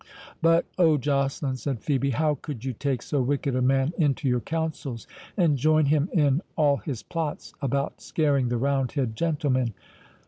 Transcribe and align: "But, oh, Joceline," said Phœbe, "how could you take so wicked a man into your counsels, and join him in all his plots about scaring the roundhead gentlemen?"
"But, 0.41 0.65
oh, 0.79 0.97
Joceline," 0.97 1.57
said 1.57 1.79
Phœbe, 1.81 2.13
"how 2.13 2.33
could 2.33 2.65
you 2.65 2.73
take 2.73 3.03
so 3.03 3.21
wicked 3.21 3.55
a 3.55 3.61
man 3.61 3.93
into 3.99 4.27
your 4.27 4.39
counsels, 4.39 5.05
and 5.37 5.59
join 5.59 5.85
him 5.85 6.09
in 6.11 6.41
all 6.55 6.77
his 6.77 7.03
plots 7.03 7.53
about 7.61 8.01
scaring 8.01 8.49
the 8.49 8.57
roundhead 8.57 9.15
gentlemen?" 9.15 9.75